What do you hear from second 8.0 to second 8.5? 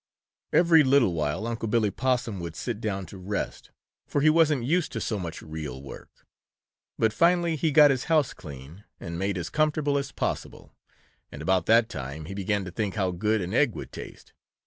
house